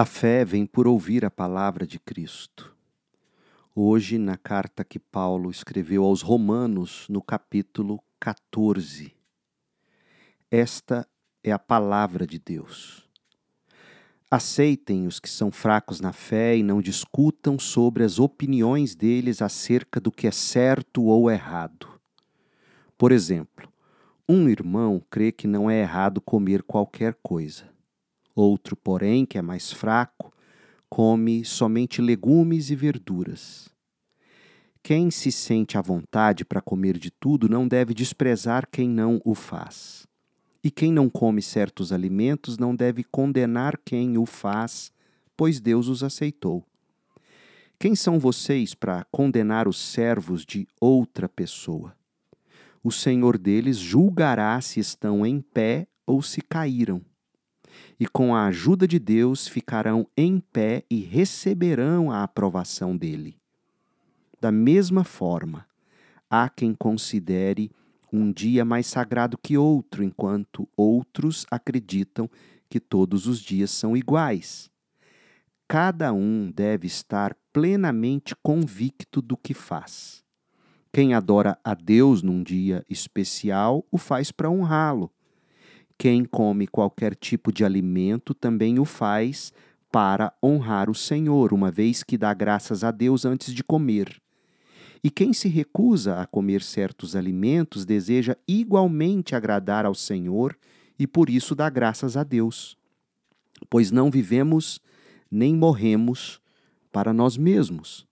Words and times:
A 0.00 0.06
fé 0.06 0.46
vem 0.46 0.64
por 0.64 0.88
ouvir 0.88 1.26
a 1.26 1.30
palavra 1.30 1.86
de 1.86 1.98
Cristo. 1.98 2.74
Hoje, 3.74 4.16
na 4.16 4.34
carta 4.34 4.82
que 4.82 4.98
Paulo 4.98 5.50
escreveu 5.50 6.04
aos 6.04 6.22
Romanos, 6.22 7.04
no 7.10 7.20
capítulo 7.20 8.02
14, 8.18 9.14
esta 10.50 11.06
é 11.44 11.52
a 11.52 11.58
palavra 11.58 12.26
de 12.26 12.38
Deus. 12.38 13.06
Aceitem 14.30 15.06
os 15.06 15.20
que 15.20 15.28
são 15.28 15.52
fracos 15.52 16.00
na 16.00 16.14
fé 16.14 16.56
e 16.56 16.62
não 16.62 16.80
discutam 16.80 17.58
sobre 17.58 18.02
as 18.02 18.18
opiniões 18.18 18.94
deles 18.94 19.42
acerca 19.42 20.00
do 20.00 20.10
que 20.10 20.26
é 20.26 20.30
certo 20.30 21.02
ou 21.02 21.30
errado. 21.30 22.00
Por 22.96 23.12
exemplo, 23.12 23.70
um 24.26 24.48
irmão 24.48 25.04
crê 25.10 25.30
que 25.30 25.46
não 25.46 25.70
é 25.70 25.78
errado 25.78 26.22
comer 26.22 26.62
qualquer 26.62 27.18
coisa. 27.22 27.68
Outro, 28.34 28.76
porém, 28.76 29.26
que 29.26 29.38
é 29.38 29.42
mais 29.42 29.72
fraco, 29.72 30.32
come 30.88 31.44
somente 31.44 32.00
legumes 32.02 32.70
e 32.70 32.76
verduras. 32.76 33.70
Quem 34.82 35.10
se 35.10 35.30
sente 35.30 35.76
à 35.76 35.82
vontade 35.82 36.44
para 36.44 36.60
comer 36.60 36.98
de 36.98 37.10
tudo 37.10 37.48
não 37.48 37.68
deve 37.68 37.92
desprezar 37.92 38.66
quem 38.70 38.88
não 38.88 39.20
o 39.24 39.34
faz. 39.34 40.06
E 40.64 40.70
quem 40.70 40.92
não 40.92 41.08
come 41.08 41.42
certos 41.42 41.92
alimentos 41.92 42.58
não 42.58 42.74
deve 42.74 43.04
condenar 43.04 43.78
quem 43.84 44.18
o 44.18 44.26
faz, 44.26 44.92
pois 45.36 45.60
Deus 45.60 45.88
os 45.88 46.02
aceitou. 46.02 46.64
Quem 47.78 47.94
são 47.94 48.18
vocês 48.18 48.74
para 48.74 49.06
condenar 49.10 49.66
os 49.66 49.78
servos 49.78 50.44
de 50.44 50.66
outra 50.78 51.28
pessoa? 51.28 51.96
O 52.82 52.90
Senhor 52.90 53.38
deles 53.38 53.78
julgará 53.78 54.60
se 54.60 54.80
estão 54.80 55.24
em 55.24 55.40
pé 55.40 55.86
ou 56.06 56.20
se 56.20 56.40
caíram. 56.40 57.02
E 57.98 58.06
com 58.06 58.34
a 58.34 58.46
ajuda 58.46 58.86
de 58.86 58.98
Deus 58.98 59.46
ficarão 59.46 60.06
em 60.16 60.40
pé 60.40 60.84
e 60.90 61.00
receberão 61.00 62.10
a 62.10 62.22
aprovação 62.22 62.96
dele. 62.96 63.36
Da 64.40 64.50
mesma 64.50 65.04
forma, 65.04 65.66
há 66.28 66.48
quem 66.48 66.74
considere 66.74 67.70
um 68.12 68.32
dia 68.32 68.64
mais 68.64 68.86
sagrado 68.86 69.38
que 69.38 69.56
outro, 69.56 70.02
enquanto 70.02 70.68
outros 70.76 71.46
acreditam 71.50 72.28
que 72.68 72.80
todos 72.80 73.26
os 73.26 73.40
dias 73.40 73.70
são 73.70 73.96
iguais. 73.96 74.70
Cada 75.68 76.12
um 76.12 76.50
deve 76.50 76.86
estar 76.86 77.36
plenamente 77.52 78.34
convicto 78.42 79.20
do 79.20 79.36
que 79.36 79.54
faz. 79.54 80.24
Quem 80.92 81.14
adora 81.14 81.58
a 81.62 81.74
Deus 81.74 82.22
num 82.22 82.42
dia 82.42 82.84
especial 82.88 83.86
o 83.90 83.98
faz 83.98 84.32
para 84.32 84.50
honrá-lo. 84.50 85.12
Quem 86.00 86.24
come 86.24 86.66
qualquer 86.66 87.14
tipo 87.14 87.52
de 87.52 87.62
alimento 87.62 88.32
também 88.32 88.78
o 88.78 88.86
faz 88.86 89.52
para 89.92 90.32
honrar 90.42 90.88
o 90.88 90.94
Senhor, 90.94 91.52
uma 91.52 91.70
vez 91.70 92.02
que 92.02 92.16
dá 92.16 92.32
graças 92.32 92.82
a 92.82 92.90
Deus 92.90 93.26
antes 93.26 93.52
de 93.52 93.62
comer. 93.62 94.18
E 95.04 95.10
quem 95.10 95.34
se 95.34 95.46
recusa 95.46 96.18
a 96.18 96.24
comer 96.24 96.62
certos 96.62 97.14
alimentos 97.14 97.84
deseja 97.84 98.34
igualmente 98.48 99.34
agradar 99.34 99.84
ao 99.84 99.94
Senhor 99.94 100.56
e 100.98 101.06
por 101.06 101.28
isso 101.28 101.54
dá 101.54 101.68
graças 101.68 102.16
a 102.16 102.24
Deus. 102.24 102.78
Pois 103.68 103.90
não 103.90 104.10
vivemos 104.10 104.80
nem 105.30 105.54
morremos 105.54 106.40
para 106.90 107.12
nós 107.12 107.36
mesmos. 107.36 108.06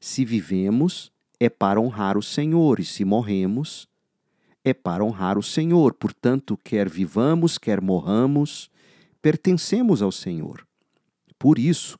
Se 0.00 0.24
vivemos, 0.24 1.12
é 1.38 1.50
para 1.50 1.78
honrar 1.78 2.16
o 2.16 2.22
Senhor, 2.22 2.80
e 2.80 2.84
se 2.86 3.04
morremos, 3.04 3.90
é 4.64 4.74
para 4.74 5.04
honrar 5.04 5.38
o 5.38 5.42
Senhor. 5.42 5.94
Portanto, 5.94 6.58
quer 6.62 6.88
vivamos, 6.88 7.58
quer 7.58 7.80
morramos, 7.80 8.70
pertencemos 9.22 10.02
ao 10.02 10.12
Senhor. 10.12 10.66
Por 11.38 11.58
isso, 11.58 11.98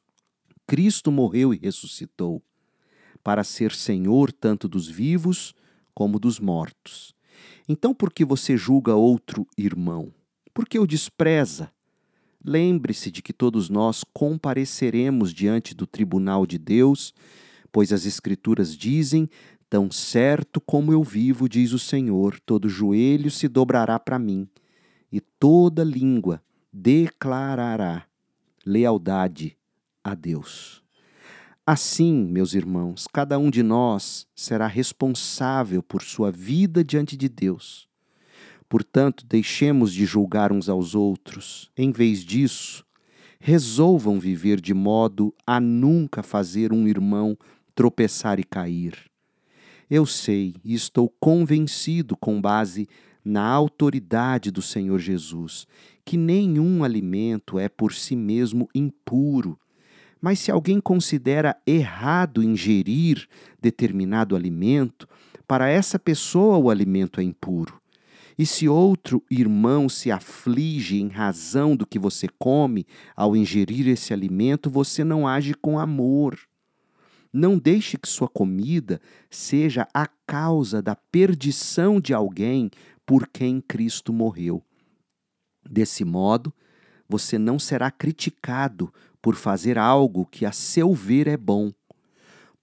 Cristo 0.66 1.10
morreu 1.10 1.52
e 1.54 1.58
ressuscitou 1.58 2.42
para 3.22 3.44
ser 3.44 3.72
senhor 3.72 4.32
tanto 4.32 4.68
dos 4.68 4.88
vivos 4.88 5.54
como 5.94 6.18
dos 6.18 6.40
mortos. 6.40 7.14
Então, 7.68 7.94
por 7.94 8.12
que 8.12 8.24
você 8.24 8.56
julga 8.56 8.94
outro 8.94 9.46
irmão? 9.56 10.12
Por 10.52 10.68
que 10.68 10.78
o 10.78 10.86
despreza? 10.86 11.72
Lembre-se 12.44 13.10
de 13.10 13.22
que 13.22 13.32
todos 13.32 13.68
nós 13.68 14.02
compareceremos 14.14 15.32
diante 15.32 15.74
do 15.74 15.86
tribunal 15.86 16.46
de 16.46 16.58
Deus, 16.58 17.12
pois 17.70 17.92
as 17.92 18.06
Escrituras 18.06 18.76
dizem: 18.76 19.28
Tão 19.70 19.88
certo 19.88 20.60
como 20.60 20.92
eu 20.92 21.00
vivo, 21.00 21.48
diz 21.48 21.72
o 21.72 21.78
Senhor, 21.78 22.40
todo 22.40 22.68
joelho 22.68 23.30
se 23.30 23.46
dobrará 23.46 24.00
para 24.00 24.18
mim, 24.18 24.48
e 25.12 25.20
toda 25.20 25.84
língua 25.84 26.42
declarará 26.72 28.04
lealdade 28.66 29.56
a 30.02 30.12
Deus. 30.16 30.82
Assim, 31.64 32.12
meus 32.12 32.52
irmãos, 32.52 33.06
cada 33.12 33.38
um 33.38 33.48
de 33.48 33.62
nós 33.62 34.26
será 34.34 34.66
responsável 34.66 35.84
por 35.84 36.02
sua 36.02 36.32
vida 36.32 36.82
diante 36.82 37.16
de 37.16 37.28
Deus. 37.28 37.88
Portanto, 38.68 39.24
deixemos 39.24 39.92
de 39.92 40.04
julgar 40.04 40.50
uns 40.50 40.68
aos 40.68 40.96
outros. 40.96 41.70
Em 41.76 41.92
vez 41.92 42.24
disso, 42.24 42.84
resolvam 43.38 44.18
viver 44.18 44.60
de 44.60 44.74
modo 44.74 45.32
a 45.46 45.60
nunca 45.60 46.24
fazer 46.24 46.72
um 46.72 46.88
irmão 46.88 47.38
tropeçar 47.72 48.40
e 48.40 48.44
cair. 48.44 49.09
Eu 49.90 50.06
sei 50.06 50.54
e 50.64 50.72
estou 50.72 51.12
convencido, 51.20 52.16
com 52.16 52.40
base 52.40 52.88
na 53.24 53.44
autoridade 53.44 54.50
do 54.50 54.62
Senhor 54.62 54.98
Jesus, 54.98 55.66
que 56.04 56.16
nenhum 56.16 56.84
alimento 56.84 57.58
é 57.58 57.68
por 57.68 57.92
si 57.92 58.14
mesmo 58.14 58.68
impuro 58.74 59.58
mas 60.20 60.38
se 60.38 60.50
alguém 60.50 60.80
considera 60.80 61.56
errado 61.66 62.42
ingerir 62.42 63.26
determinado 63.60 64.36
alimento, 64.36 65.08
para 65.46 65.68
essa 65.68 65.98
pessoa 65.98 66.58
o 66.58 66.70
alimento 66.70 67.20
é 67.20 67.24
impuro. 67.24 67.80
E 68.38 68.46
se 68.46 68.68
outro 68.68 69.22
irmão 69.30 69.88
se 69.88 70.10
aflige 70.10 71.00
em 71.00 71.08
razão 71.08 71.74
do 71.74 71.86
que 71.86 71.98
você 71.98 72.26
come 72.38 72.86
ao 73.16 73.36
ingerir 73.36 73.88
esse 73.88 74.12
alimento, 74.12 74.70
você 74.70 75.04
não 75.04 75.26
age 75.26 75.54
com 75.54 75.78
amor. 75.78 76.38
Não 77.32 77.56
deixe 77.58 77.96
que 77.96 78.08
sua 78.08 78.28
comida 78.28 79.00
seja 79.30 79.86
a 79.94 80.06
causa 80.26 80.82
da 80.82 80.96
perdição 80.96 82.00
de 82.00 82.12
alguém 82.12 82.70
por 83.06 83.28
quem 83.28 83.60
Cristo 83.60 84.12
morreu. 84.12 84.64
Desse 85.68 86.04
modo, 86.04 86.52
você 87.08 87.38
não 87.38 87.58
será 87.58 87.90
criticado 87.90 88.92
por 89.20 89.34
fazer 89.34 89.78
algo 89.78 90.26
que 90.26 90.46
a 90.46 90.52
seu 90.52 90.94
ver 90.94 91.28
é 91.28 91.36
bom, 91.36 91.72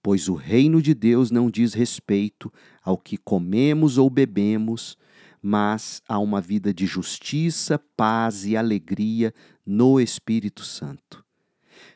pois 0.02 0.28
o 0.28 0.34
reino 0.34 0.82
de 0.82 0.94
Deus 0.94 1.30
não 1.30 1.50
diz 1.50 1.74
respeito 1.74 2.52
ao 2.82 2.98
que 2.98 3.16
comemos 3.16 3.98
ou 3.98 4.10
bebemos, 4.10 4.96
mas 5.40 6.02
a 6.08 6.18
uma 6.18 6.40
vida 6.40 6.74
de 6.74 6.86
justiça, 6.86 7.78
paz 7.96 8.44
e 8.44 8.56
alegria 8.56 9.32
no 9.64 10.00
Espírito 10.00 10.64
Santo. 10.64 11.24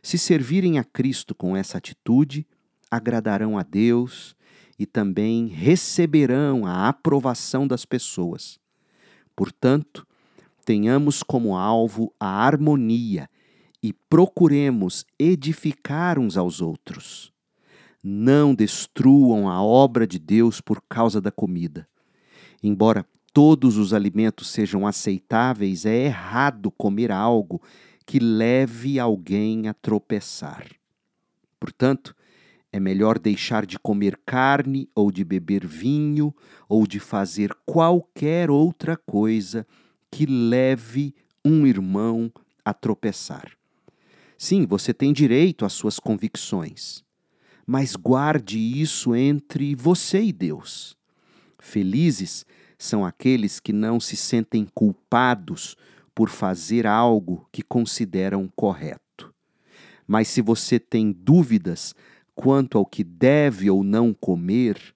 Se 0.02 0.18
servirem 0.18 0.78
a 0.78 0.84
Cristo 0.84 1.34
com 1.34 1.56
essa 1.56 1.78
atitude, 1.78 2.46
agradarão 2.92 3.56
a 3.56 3.62
Deus 3.62 4.36
e 4.78 4.84
também 4.84 5.47
receberão 5.47 6.66
a 6.66 6.88
aprovação 6.88 7.66
das 7.66 7.86
pessoas. 7.86 8.60
Portanto, 9.34 10.06
tenhamos 10.62 11.22
como 11.22 11.56
alvo 11.56 12.12
a 12.20 12.26
harmonia 12.26 13.31
e 13.82 13.94
procuremos 14.10 15.06
edificar 15.19 16.19
uns 16.19 16.36
aos 16.36 16.60
outros. 16.60 17.32
Não 18.02 18.54
destruam 18.54 19.48
a 19.48 19.62
obra 19.62 20.06
de 20.06 20.19
Deus 20.19 20.60
por 20.60 20.82
causa 20.86 21.19
da 21.19 21.31
comida. 21.31 21.88
Embora 22.62 23.06
todos 23.32 23.78
os 23.78 23.94
alimentos 23.94 24.50
sejam 24.50 24.86
aceitáveis, 24.86 25.86
é 25.86 26.04
errado 26.04 26.70
comer 26.70 27.10
algo 27.10 27.62
que 28.04 28.19
leve 28.19 28.98
alguém 28.98 29.66
a 29.69 29.72
tropeçar. 29.72 30.66
Portanto, 31.58 32.14
é 32.72 32.80
melhor 32.80 33.19
deixar 33.19 33.66
de 33.66 33.78
comer 33.78 34.19
carne 34.24 34.88
ou 34.94 35.12
de 35.12 35.22
beber 35.22 35.66
vinho 35.66 36.34
ou 36.66 36.86
de 36.86 36.98
fazer 36.98 37.54
qualquer 37.66 38.50
outra 38.50 38.96
coisa 38.96 39.66
que 40.10 40.24
leve 40.24 41.14
um 41.44 41.66
irmão 41.66 42.32
a 42.64 42.72
tropeçar. 42.72 43.52
Sim, 44.38 44.64
você 44.66 44.94
tem 44.94 45.12
direito 45.12 45.64
às 45.66 45.74
suas 45.74 46.00
convicções, 46.00 47.04
mas 47.66 47.94
guarde 47.94 48.58
isso 48.58 49.14
entre 49.14 49.75
você 49.75 50.22
e 50.22 50.32
Deus. 50.32 50.96
Felizes 51.58 52.46
são 52.78 53.04
aqueles 53.04 53.60
que 53.60 53.72
não 53.72 54.00
se 54.00 54.16
sentem 54.16 54.66
culpados 54.75 55.76
por 56.14 56.28
fazer 56.28 56.86
algo 56.86 57.46
que 57.52 57.62
consideram 57.62 58.50
correto. 58.56 59.32
Mas 60.06 60.28
se 60.28 60.42
você 60.42 60.80
tem 60.80 61.12
dúvidas 61.12 61.94
quanto 62.34 62.79
ao 62.79 62.87
que 62.87 63.05
deve 63.05 63.70
ou 63.70 63.84
não 63.84 64.12
comer, 64.12 64.94